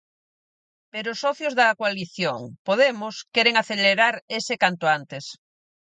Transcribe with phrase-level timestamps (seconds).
[0.91, 5.25] Pero os socios da coalición, Podemos, queren acelerar ese canto antes.